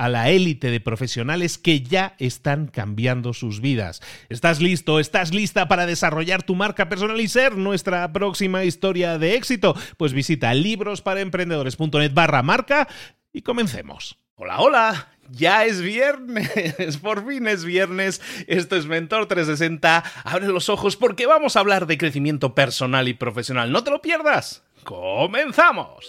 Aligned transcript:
a 0.00 0.08
la 0.08 0.30
élite 0.30 0.70
de 0.70 0.80
profesionales 0.80 1.58
que 1.58 1.82
ya 1.82 2.14
están 2.18 2.68
cambiando 2.68 3.34
sus 3.34 3.60
vidas. 3.60 4.00
¿Estás 4.30 4.62
listo? 4.62 4.98
¿Estás 4.98 5.34
lista 5.34 5.68
para 5.68 5.84
desarrollar 5.84 6.42
tu 6.42 6.54
marca 6.54 6.88
personal 6.88 7.20
y 7.20 7.28
ser 7.28 7.58
nuestra 7.58 8.10
próxima 8.10 8.64
historia 8.64 9.18
de 9.18 9.34
éxito? 9.34 9.76
Pues 9.98 10.14
visita 10.14 10.54
librosparaemprendedores.net 10.54 12.14
barra 12.14 12.42
marca 12.42 12.88
y 13.30 13.42
comencemos. 13.42 14.16
Hola, 14.36 14.60
hola. 14.60 15.08
Ya 15.32 15.66
es 15.66 15.82
viernes, 15.82 16.96
por 17.02 17.28
fin 17.28 17.46
es 17.46 17.66
viernes. 17.66 18.22
Esto 18.46 18.76
es 18.76 18.86
Mentor 18.86 19.26
360. 19.26 20.02
Abre 20.24 20.48
los 20.48 20.70
ojos 20.70 20.96
porque 20.96 21.26
vamos 21.26 21.56
a 21.56 21.60
hablar 21.60 21.86
de 21.86 21.98
crecimiento 21.98 22.54
personal 22.54 23.06
y 23.06 23.12
profesional. 23.12 23.70
No 23.70 23.84
te 23.84 23.90
lo 23.90 24.00
pierdas. 24.00 24.62
¡Comenzamos! 24.82 26.08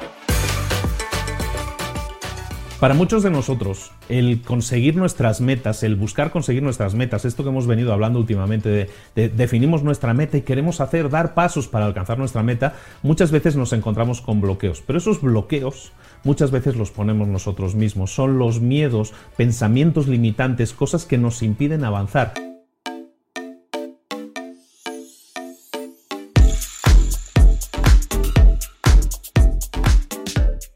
Para 2.81 2.95
muchos 2.95 3.21
de 3.21 3.29
nosotros, 3.29 3.91
el 4.09 4.41
conseguir 4.41 4.95
nuestras 4.95 5.39
metas, 5.39 5.83
el 5.83 5.95
buscar 5.95 6.31
conseguir 6.31 6.63
nuestras 6.63 6.95
metas, 6.95 7.25
esto 7.25 7.43
que 7.43 7.49
hemos 7.49 7.67
venido 7.67 7.93
hablando 7.93 8.17
últimamente, 8.17 8.89
de, 9.13 9.29
definimos 9.29 9.83
nuestra 9.83 10.15
meta 10.15 10.37
y 10.37 10.41
queremos 10.41 10.81
hacer, 10.81 11.11
dar 11.11 11.35
pasos 11.35 11.67
para 11.67 11.85
alcanzar 11.85 12.17
nuestra 12.17 12.41
meta, 12.41 12.73
muchas 13.03 13.29
veces 13.29 13.55
nos 13.55 13.71
encontramos 13.73 14.19
con 14.19 14.41
bloqueos. 14.41 14.81
Pero 14.81 14.97
esos 14.97 15.21
bloqueos 15.21 15.91
muchas 16.23 16.49
veces 16.49 16.75
los 16.75 16.89
ponemos 16.89 17.27
nosotros 17.27 17.75
mismos. 17.75 18.15
Son 18.15 18.39
los 18.39 18.61
miedos, 18.61 19.13
pensamientos 19.37 20.07
limitantes, 20.07 20.73
cosas 20.73 21.05
que 21.05 21.19
nos 21.19 21.43
impiden 21.43 21.85
avanzar. 21.85 22.33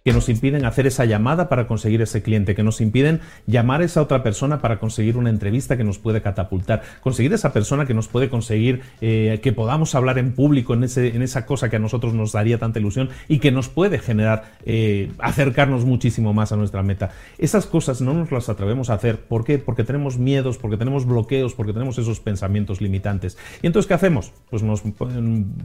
Que 0.06 0.14
nos 0.14 0.30
impiden 0.30 0.66
hacer 0.66 0.86
esa 0.86 1.04
llamada 1.06 1.50
para 1.50 1.66
conseguir 1.66 2.00
ese 2.04 2.22
cliente, 2.22 2.54
que 2.54 2.62
nos 2.62 2.80
impiden 2.80 3.22
llamar 3.48 3.82
a 3.82 3.86
esa 3.86 4.04
otra 4.04 4.22
persona 4.22 4.62
para 4.62 4.78
conseguir 4.78 5.18
una 5.18 5.32
entrevista 5.32 5.78
que 5.78 5.84
nos 5.84 5.98
puede 5.98 6.22
catapultar, 6.22 6.84
conseguir 7.02 7.34
esa 7.34 7.52
persona 7.52 7.88
que 7.88 7.96
nos 7.96 8.08
puede 8.08 8.30
conseguir 8.30 8.84
eh, 9.02 9.40
que 9.42 9.52
podamos 9.52 9.96
hablar 9.96 10.20
en 10.20 10.34
público 10.34 10.76
en, 10.76 10.84
ese, 10.84 11.16
en 11.16 11.24
esa 11.24 11.48
cosa 11.48 11.72
que 11.72 11.78
a 11.78 11.80
nosotros 11.80 12.14
nos 12.14 12.34
daría 12.34 12.60
tanta 12.60 12.78
ilusión 12.78 13.10
y 13.28 13.40
que 13.40 13.52
nos 13.52 13.68
puede 13.68 13.98
generar 13.98 14.44
eh, 14.64 15.12
acercarnos 15.18 15.86
muchísimo 15.86 16.34
más 16.34 16.52
a 16.52 16.56
nuestra 16.56 16.84
meta. 16.84 17.10
Esas 17.40 17.66
cosas 17.66 18.00
no 18.00 18.14
nos 18.14 18.32
las 18.32 18.48
atrevemos 18.48 18.92
a 18.92 18.94
hacer. 18.94 19.22
¿Por 19.22 19.44
qué? 19.44 19.58
Porque 19.58 19.84
tenemos 19.84 20.20
miedos, 20.20 20.60
porque 20.60 20.78
tenemos 20.78 21.08
bloqueos, 21.08 21.56
porque 21.56 21.74
tenemos 21.74 21.98
esos 21.98 22.20
pensamientos 22.20 22.80
limitantes. 22.80 23.40
¿Y 23.64 23.66
entonces 23.66 23.88
qué 23.88 23.96
hacemos? 23.96 24.34
Pues 24.52 24.62
nos 24.62 24.84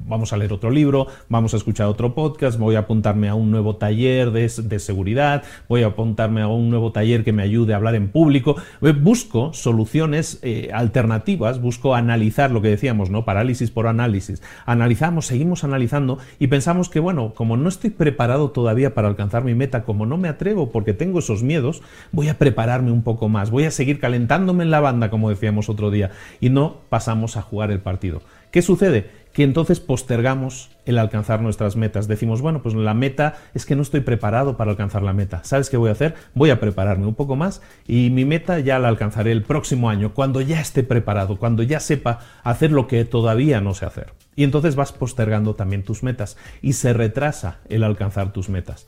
vamos 0.07 0.33
a 0.33 0.39
leer 0.39 0.55
otro 0.55 0.71
libro, 0.71 1.09
vamos 1.29 1.53
a 1.53 1.59
escuchar 1.59 1.89
otro 1.89 2.15
podcast, 2.15 2.59
voy 2.59 2.77
a 2.77 2.81
apuntarme 2.81 3.29
a 3.29 3.35
un 3.35 3.51
nuevo 3.51 3.77
taller 3.77 4.30
de, 4.31 4.49
seguridad, 4.79 5.43
voy 5.69 5.83
a 5.83 5.89
apuntarme 5.89 6.43
a 6.43 6.49
un 6.49 6.71
nuevo 6.71 6.93
taller 6.93 7.25
que 7.25 7.33
me 7.33 7.43
ayude 7.43 7.73
a 7.73 7.77
hablar 7.77 7.95
en 7.95 8.09
público. 8.09 8.57
Eh, 8.83 8.93
busco 8.93 9.53
soluciones 9.53 10.39
eh, 10.43 10.71
alternativas, 10.73 11.61
busco 11.61 11.95
analizar 11.95 12.51
lo 12.51 12.63
que 12.63 12.69
decíamos, 12.69 13.11
¿no? 13.11 13.25
Parálisis 13.25 13.71
por 13.71 13.87
análisis. 13.87 14.43
Analizamos, 14.67 15.27
seguimos 15.27 15.65
analizando 15.65 16.19
y 16.39 16.47
pensamos 16.47 16.89
que, 16.89 17.01
bueno, 17.01 17.35
como 17.35 17.57
no 17.57 17.69
estoy 17.69 17.91
preparado 17.91 18.51
todavía 18.51 18.95
para 18.95 19.09
alcanzar 19.09 19.45
mi 19.45 19.55
meta, 19.55 19.85
como 19.85 20.07
no 20.07 20.17
me 20.17 20.29
atrevo 20.29 20.71
porque 20.71 20.95
tengo 20.95 21.19
esos 21.19 21.43
miedos, 21.43 21.83
voy 22.13 22.29
a 22.29 22.39
prepararme 22.39 22.91
un 22.93 23.03
poco 23.03 23.29
más, 23.29 23.51
voy 23.51 23.65
a 23.65 23.71
seguir 23.71 24.01
calentándome 24.01 24.65
en 24.65 24.71
la 24.71 24.81
banda, 24.81 25.11
como 25.11 25.31
decíamos 25.31 25.69
otro 25.69 25.91
día, 25.91 26.11
y 26.41 26.51
no 26.51 26.77
pasamos 26.89 27.37
a 27.37 27.43
jugar 27.43 27.71
el 27.71 27.81
partido. 27.81 28.23
¿Qué 28.51 28.63
sucede? 28.63 29.21
que 29.33 29.45
entonces 29.45 29.81
postergamos 29.81 30.71
el 30.87 30.99
alcanzar 30.99 31.41
nuestras 31.41 31.77
metas. 31.77 32.09
Decimos, 32.09 32.43
bueno, 32.43 32.63
pues 32.63 32.75
la 32.75 32.95
meta 32.95 33.37
es 33.55 33.65
que 33.65 33.77
no 33.77 33.83
estoy 33.83 34.01
preparado 34.01 34.57
para 34.57 34.73
alcanzar 34.73 35.03
la 35.03 35.13
meta. 35.13 35.43
¿Sabes 35.45 35.71
qué 35.71 35.77
voy 35.77 35.91
a 35.91 35.93
hacer? 35.93 36.15
Voy 36.35 36.51
a 36.51 36.59
prepararme 36.59 37.07
un 37.07 37.15
poco 37.15 37.37
más 37.37 37.63
y 37.87 38.11
mi 38.11 38.25
meta 38.25 38.59
ya 38.59 38.79
la 38.79 38.89
alcanzaré 38.89 39.33
el 39.33 39.43
próximo 39.43 39.89
año, 39.89 40.15
cuando 40.15 40.41
ya 40.41 40.61
esté 40.61 40.83
preparado, 40.83 41.39
cuando 41.39 41.63
ya 41.63 41.81
sepa 41.81 42.19
hacer 42.43 42.73
lo 42.73 42.87
que 42.87 43.05
todavía 43.05 43.61
no 43.61 43.75
sé 43.75 43.87
hacer. 43.87 44.13
Y 44.35 44.45
entonces 44.45 44.75
vas 44.75 44.93
postergando 44.93 45.55
también 45.55 45.85
tus 45.85 46.03
metas 46.03 46.37
y 46.61 46.73
se 46.73 46.93
retrasa 46.93 47.61
el 47.69 47.85
alcanzar 47.85 48.33
tus 48.33 48.49
metas. 48.49 48.87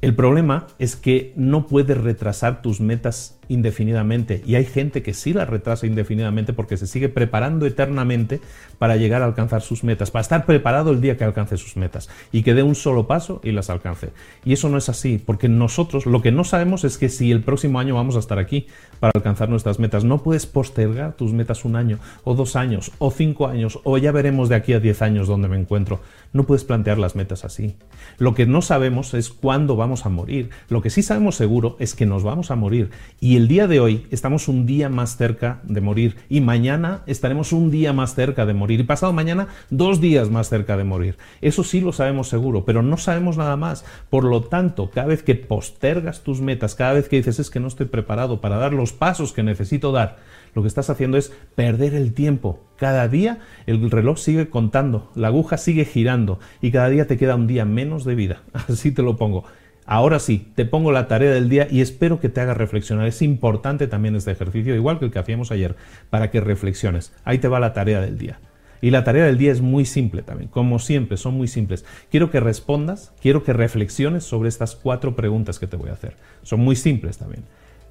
El 0.00 0.14
problema 0.14 0.68
es 0.78 0.96
que 0.96 1.32
no 1.36 1.66
puedes 1.66 1.98
retrasar 1.98 2.62
tus 2.62 2.80
metas 2.80 3.37
indefinidamente 3.48 4.42
y 4.46 4.54
hay 4.54 4.64
gente 4.64 5.02
que 5.02 5.14
sí 5.14 5.32
las 5.32 5.48
retrasa 5.48 5.86
indefinidamente 5.86 6.52
porque 6.52 6.76
se 6.76 6.86
sigue 6.86 7.08
preparando 7.08 7.66
eternamente 7.66 8.40
para 8.78 8.96
llegar 8.96 9.22
a 9.22 9.26
alcanzar 9.26 9.62
sus 9.62 9.84
metas, 9.84 10.10
para 10.10 10.22
estar 10.22 10.46
preparado 10.46 10.92
el 10.92 11.00
día 11.00 11.16
que 11.16 11.24
alcance 11.24 11.56
sus 11.56 11.76
metas 11.76 12.08
y 12.32 12.42
que 12.42 12.54
dé 12.54 12.62
un 12.62 12.74
solo 12.74 13.06
paso 13.06 13.40
y 13.42 13.52
las 13.52 13.70
alcance. 13.70 14.10
Y 14.44 14.52
eso 14.52 14.68
no 14.68 14.78
es 14.78 14.88
así, 14.88 15.20
porque 15.24 15.48
nosotros 15.48 16.06
lo 16.06 16.22
que 16.22 16.32
no 16.32 16.44
sabemos 16.44 16.84
es 16.84 16.98
que 16.98 17.08
si 17.08 17.30
el 17.32 17.42
próximo 17.42 17.80
año 17.80 17.94
vamos 17.94 18.16
a 18.16 18.20
estar 18.20 18.38
aquí 18.38 18.66
para 19.00 19.12
alcanzar 19.14 19.48
nuestras 19.48 19.78
metas, 19.78 20.04
no 20.04 20.22
puedes 20.22 20.46
postergar 20.46 21.14
tus 21.14 21.32
metas 21.32 21.64
un 21.64 21.76
año 21.76 21.98
o 22.24 22.34
dos 22.34 22.56
años 22.56 22.92
o 22.98 23.10
cinco 23.10 23.46
años 23.46 23.80
o 23.84 23.98
ya 23.98 24.12
veremos 24.12 24.48
de 24.48 24.56
aquí 24.56 24.72
a 24.72 24.80
diez 24.80 25.02
años 25.02 25.28
dónde 25.28 25.48
me 25.48 25.58
encuentro. 25.58 26.00
No 26.32 26.44
puedes 26.44 26.64
plantear 26.64 26.98
las 26.98 27.16
metas 27.16 27.44
así. 27.44 27.76
Lo 28.18 28.34
que 28.34 28.46
no 28.46 28.62
sabemos 28.62 29.14
es 29.14 29.30
cuándo 29.30 29.76
vamos 29.76 30.04
a 30.04 30.08
morir. 30.08 30.50
Lo 30.68 30.82
que 30.82 30.90
sí 30.90 31.02
sabemos 31.02 31.36
seguro 31.36 31.76
es 31.78 31.94
que 31.94 32.06
nos 32.06 32.22
vamos 32.22 32.50
a 32.50 32.56
morir 32.56 32.90
y 33.20 33.37
el 33.38 33.46
día 33.46 33.68
de 33.68 33.78
hoy 33.78 34.04
estamos 34.10 34.48
un 34.48 34.66
día 34.66 34.88
más 34.88 35.16
cerca 35.16 35.60
de 35.62 35.80
morir 35.80 36.16
y 36.28 36.40
mañana 36.40 37.02
estaremos 37.06 37.52
un 37.52 37.70
día 37.70 37.92
más 37.92 38.16
cerca 38.16 38.46
de 38.46 38.52
morir 38.52 38.80
y 38.80 38.82
pasado 38.82 39.12
mañana 39.12 39.46
dos 39.70 40.00
días 40.00 40.28
más 40.28 40.48
cerca 40.48 40.76
de 40.76 40.82
morir. 40.82 41.16
Eso 41.40 41.62
sí 41.62 41.80
lo 41.80 41.92
sabemos 41.92 42.28
seguro, 42.28 42.64
pero 42.64 42.82
no 42.82 42.96
sabemos 42.96 43.36
nada 43.36 43.56
más. 43.56 43.84
Por 44.10 44.24
lo 44.24 44.42
tanto, 44.42 44.90
cada 44.90 45.06
vez 45.06 45.22
que 45.22 45.36
postergas 45.36 46.24
tus 46.24 46.40
metas, 46.40 46.74
cada 46.74 46.94
vez 46.94 47.08
que 47.08 47.18
dices 47.18 47.38
es 47.38 47.48
que 47.48 47.60
no 47.60 47.68
estoy 47.68 47.86
preparado 47.86 48.40
para 48.40 48.56
dar 48.56 48.72
los 48.72 48.92
pasos 48.92 49.32
que 49.32 49.44
necesito 49.44 49.92
dar, 49.92 50.16
lo 50.52 50.62
que 50.62 50.68
estás 50.68 50.90
haciendo 50.90 51.16
es 51.16 51.32
perder 51.54 51.94
el 51.94 52.14
tiempo. 52.14 52.58
Cada 52.76 53.06
día 53.06 53.38
el 53.66 53.88
reloj 53.88 54.18
sigue 54.18 54.48
contando, 54.50 55.12
la 55.14 55.28
aguja 55.28 55.58
sigue 55.58 55.84
girando 55.84 56.40
y 56.60 56.72
cada 56.72 56.88
día 56.88 57.06
te 57.06 57.16
queda 57.16 57.36
un 57.36 57.46
día 57.46 57.64
menos 57.64 58.04
de 58.04 58.16
vida. 58.16 58.42
Así 58.68 58.90
te 58.90 59.02
lo 59.04 59.16
pongo. 59.16 59.44
Ahora 59.90 60.18
sí, 60.18 60.46
te 60.54 60.66
pongo 60.66 60.92
la 60.92 61.08
tarea 61.08 61.30
del 61.30 61.48
día 61.48 61.66
y 61.70 61.80
espero 61.80 62.20
que 62.20 62.28
te 62.28 62.42
haga 62.42 62.52
reflexionar. 62.52 63.06
Es 63.06 63.22
importante 63.22 63.86
también 63.86 64.14
este 64.16 64.30
ejercicio, 64.30 64.74
igual 64.74 64.98
que 64.98 65.06
el 65.06 65.10
que 65.10 65.18
hacíamos 65.18 65.50
ayer, 65.50 65.76
para 66.10 66.30
que 66.30 66.42
reflexiones. 66.42 67.14
Ahí 67.24 67.38
te 67.38 67.48
va 67.48 67.58
la 67.58 67.72
tarea 67.72 67.98
del 68.02 68.18
día. 68.18 68.38
Y 68.82 68.90
la 68.90 69.02
tarea 69.02 69.24
del 69.24 69.38
día 69.38 69.50
es 69.50 69.62
muy 69.62 69.86
simple 69.86 70.20
también, 70.20 70.50
como 70.50 70.78
siempre, 70.78 71.16
son 71.16 71.38
muy 71.38 71.48
simples. 71.48 71.86
Quiero 72.10 72.30
que 72.30 72.38
respondas, 72.38 73.14
quiero 73.22 73.44
que 73.44 73.54
reflexiones 73.54 74.24
sobre 74.24 74.50
estas 74.50 74.76
cuatro 74.76 75.16
preguntas 75.16 75.58
que 75.58 75.66
te 75.66 75.78
voy 75.78 75.88
a 75.88 75.94
hacer. 75.94 76.16
Son 76.42 76.60
muy 76.60 76.76
simples 76.76 77.16
también. 77.16 77.44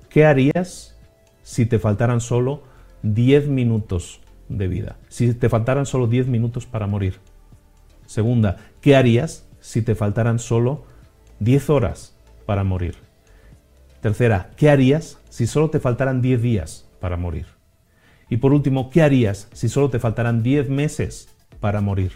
¿Qué 0.07 0.23
harías 0.23 0.95
si 1.41 1.65
te 1.65 1.79
faltaran 1.79 2.21
solo 2.21 2.61
10 3.01 3.47
minutos 3.47 4.21
de 4.49 4.67
vida? 4.67 4.97
Si 5.09 5.33
te 5.33 5.49
faltaran 5.49 5.87
solo 5.87 6.05
10 6.05 6.27
minutos 6.27 6.67
para 6.67 6.85
morir. 6.85 7.15
Segunda, 8.05 8.57
¿qué 8.81 8.95
harías 8.95 9.47
si 9.59 9.81
te 9.81 9.95
faltaran 9.95 10.37
solo 10.37 10.85
10 11.39 11.69
horas 11.69 12.15
para 12.45 12.63
morir. 12.63 12.95
Tercera, 14.01 14.51
¿qué 14.57 14.69
harías 14.69 15.19
si 15.29 15.47
solo 15.47 15.69
te 15.69 15.79
faltaran 15.79 16.21
10 16.21 16.41
días 16.41 16.87
para 16.99 17.17
morir? 17.17 17.45
Y 18.29 18.37
por 18.37 18.53
último, 18.53 18.89
¿qué 18.89 19.01
harías 19.01 19.47
si 19.53 19.69
solo 19.69 19.89
te 19.89 19.99
faltaran 19.99 20.43
10 20.43 20.69
meses 20.69 21.29
para 21.59 21.81
morir? 21.81 22.11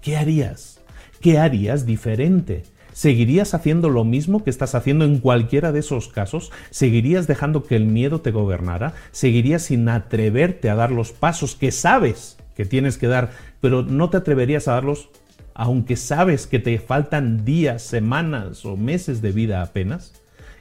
¿Qué 0.00 0.16
harías? 0.16 0.80
¿Qué 1.20 1.38
harías 1.38 1.86
diferente? 1.86 2.64
¿Seguirías 2.92 3.54
haciendo 3.54 3.88
lo 3.88 4.04
mismo 4.04 4.44
que 4.44 4.50
estás 4.50 4.74
haciendo 4.74 5.04
en 5.04 5.18
cualquiera 5.18 5.72
de 5.72 5.80
esos 5.80 6.08
casos? 6.08 6.52
¿Seguirías 6.70 7.26
dejando 7.26 7.64
que 7.64 7.76
el 7.76 7.86
miedo 7.86 8.20
te 8.20 8.30
gobernara? 8.30 8.94
¿Seguirías 9.10 9.62
sin 9.62 9.88
atreverte 9.88 10.70
a 10.70 10.74
dar 10.74 10.92
los 10.92 11.12
pasos 11.12 11.56
que 11.56 11.72
sabes 11.72 12.36
que 12.54 12.64
tienes 12.64 12.98
que 12.98 13.08
dar, 13.08 13.30
pero 13.60 13.82
no 13.82 14.10
te 14.10 14.16
atreverías 14.16 14.68
a 14.68 14.74
darlos 14.74 15.08
aunque 15.54 15.96
sabes 15.96 16.46
que 16.46 16.58
te 16.58 16.78
faltan 16.78 17.44
días, 17.44 17.82
semanas 17.82 18.64
o 18.64 18.76
meses 18.76 19.22
de 19.22 19.32
vida 19.32 19.62
apenas, 19.62 20.20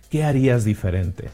¿qué 0.10 0.24
harías 0.24 0.63
diferente? 0.63 1.30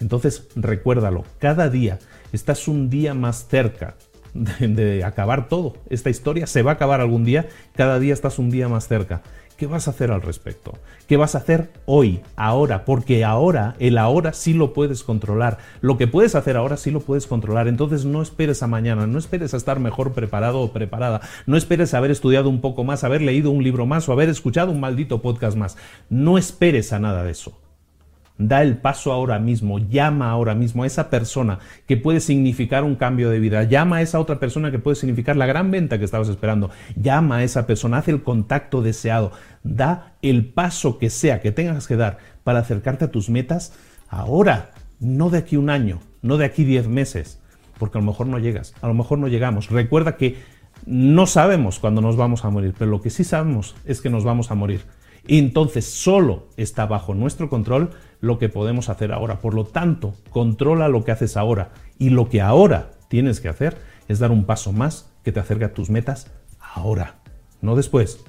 Entonces 0.00 0.48
recuérdalo, 0.56 1.24
cada 1.38 1.68
día 1.68 1.98
estás 2.32 2.66
un 2.68 2.90
día 2.90 3.14
más 3.14 3.46
cerca 3.48 3.94
de, 4.34 5.04
acabar 5.04 5.48
todo. 5.48 5.76
Esta 5.88 6.10
historia 6.10 6.46
se 6.46 6.62
va 6.62 6.72
a 6.72 6.74
acabar 6.74 7.00
algún 7.00 7.24
día, 7.24 7.48
cada 7.74 7.98
día 7.98 8.12
estás 8.12 8.38
un 8.38 8.50
día 8.50 8.68
más 8.68 8.88
cerca. 8.88 9.22
¿Qué 9.60 9.66
vas 9.66 9.88
a 9.88 9.90
hacer 9.90 10.10
al 10.10 10.22
respecto? 10.22 10.78
¿Qué 11.06 11.18
vas 11.18 11.34
a 11.34 11.38
hacer 11.38 11.70
hoy, 11.84 12.20
ahora? 12.34 12.86
Porque 12.86 13.26
ahora, 13.26 13.76
el 13.78 13.98
ahora 13.98 14.32
sí 14.32 14.54
lo 14.54 14.72
puedes 14.72 15.02
controlar. 15.02 15.58
Lo 15.82 15.98
que 15.98 16.06
puedes 16.06 16.34
hacer 16.34 16.56
ahora 16.56 16.78
sí 16.78 16.90
lo 16.90 17.00
puedes 17.00 17.26
controlar. 17.26 17.68
Entonces 17.68 18.06
no 18.06 18.22
esperes 18.22 18.62
a 18.62 18.68
mañana, 18.68 19.06
no 19.06 19.18
esperes 19.18 19.52
a 19.52 19.58
estar 19.58 19.78
mejor 19.78 20.14
preparado 20.14 20.62
o 20.62 20.72
preparada. 20.72 21.20
No 21.44 21.58
esperes 21.58 21.92
a 21.92 21.98
haber 21.98 22.10
estudiado 22.10 22.48
un 22.48 22.62
poco 22.62 22.84
más, 22.84 23.04
haber 23.04 23.20
leído 23.20 23.50
un 23.50 23.62
libro 23.62 23.84
más 23.84 24.08
o 24.08 24.12
haber 24.12 24.30
escuchado 24.30 24.72
un 24.72 24.80
maldito 24.80 25.20
podcast 25.20 25.58
más. 25.58 25.76
No 26.08 26.38
esperes 26.38 26.94
a 26.94 26.98
nada 26.98 27.22
de 27.22 27.32
eso. 27.32 27.52
Da 28.42 28.62
el 28.62 28.78
paso 28.78 29.12
ahora 29.12 29.38
mismo, 29.38 29.78
llama 29.78 30.30
ahora 30.30 30.54
mismo 30.54 30.82
a 30.82 30.86
esa 30.86 31.10
persona 31.10 31.58
que 31.86 31.98
puede 31.98 32.20
significar 32.20 32.84
un 32.84 32.96
cambio 32.96 33.28
de 33.28 33.38
vida, 33.38 33.64
llama 33.64 33.96
a 33.96 34.02
esa 34.02 34.18
otra 34.18 34.40
persona 34.40 34.70
que 34.70 34.78
puede 34.78 34.96
significar 34.96 35.36
la 35.36 35.44
gran 35.44 35.70
venta 35.70 35.98
que 35.98 36.06
estabas 36.06 36.30
esperando, 36.30 36.70
llama 36.96 37.36
a 37.36 37.44
esa 37.44 37.66
persona, 37.66 37.98
haz 37.98 38.08
el 38.08 38.22
contacto 38.22 38.80
deseado, 38.80 39.32
da 39.62 40.14
el 40.22 40.46
paso 40.46 40.98
que 40.98 41.10
sea 41.10 41.42
que 41.42 41.52
tengas 41.52 41.86
que 41.86 41.96
dar 41.96 42.16
para 42.42 42.60
acercarte 42.60 43.04
a 43.04 43.10
tus 43.10 43.28
metas 43.28 43.74
ahora, 44.08 44.70
no 45.00 45.28
de 45.28 45.36
aquí 45.36 45.58
un 45.58 45.68
año, 45.68 46.00
no 46.22 46.38
de 46.38 46.46
aquí 46.46 46.64
diez 46.64 46.88
meses, 46.88 47.42
porque 47.78 47.98
a 47.98 48.00
lo 48.00 48.06
mejor 48.06 48.26
no 48.26 48.38
llegas, 48.38 48.72
a 48.80 48.88
lo 48.88 48.94
mejor 48.94 49.18
no 49.18 49.28
llegamos. 49.28 49.68
Recuerda 49.68 50.16
que 50.16 50.38
no 50.86 51.26
sabemos 51.26 51.78
cuándo 51.78 52.00
nos 52.00 52.16
vamos 52.16 52.46
a 52.46 52.50
morir, 52.50 52.74
pero 52.78 52.90
lo 52.90 53.02
que 53.02 53.10
sí 53.10 53.22
sabemos 53.22 53.76
es 53.84 54.00
que 54.00 54.08
nos 54.08 54.24
vamos 54.24 54.50
a 54.50 54.54
morir. 54.54 54.80
Entonces 55.26 55.84
solo 55.84 56.48
está 56.56 56.86
bajo 56.86 57.14
nuestro 57.14 57.48
control 57.48 57.90
lo 58.20 58.38
que 58.38 58.48
podemos 58.48 58.88
hacer 58.88 59.12
ahora. 59.12 59.40
Por 59.40 59.54
lo 59.54 59.64
tanto, 59.64 60.14
controla 60.30 60.88
lo 60.88 61.04
que 61.04 61.12
haces 61.12 61.36
ahora. 61.36 61.70
Y 61.98 62.10
lo 62.10 62.28
que 62.28 62.40
ahora 62.40 62.92
tienes 63.08 63.40
que 63.40 63.48
hacer 63.48 63.76
es 64.08 64.18
dar 64.18 64.30
un 64.30 64.44
paso 64.44 64.72
más 64.72 65.12
que 65.22 65.32
te 65.32 65.40
acerque 65.40 65.66
a 65.66 65.74
tus 65.74 65.90
metas 65.90 66.32
ahora. 66.58 67.20
No 67.60 67.76
después, 67.76 68.24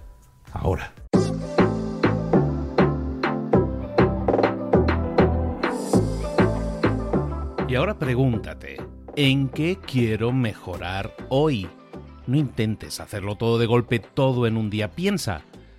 ahora. 0.53 0.93
Y 7.67 7.75
ahora 7.75 7.97
pregúntate, 7.97 8.75
¿en 9.15 9.47
qué 9.47 9.77
quiero 9.77 10.33
mejorar 10.33 11.15
hoy? 11.29 11.69
No 12.27 12.35
intentes 12.35 12.99
hacerlo 12.99 13.37
todo 13.37 13.57
de 13.59 13.65
golpe, 13.65 13.99
todo 13.99 14.45
en 14.45 14.57
un 14.57 14.69
día. 14.69 14.91
Piensa, 14.91 15.45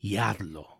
y 0.00 0.16
hazlo. 0.16 0.79